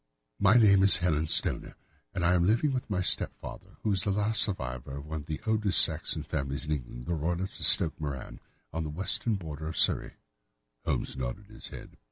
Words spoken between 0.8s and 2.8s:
is Helen Stoner, and I am living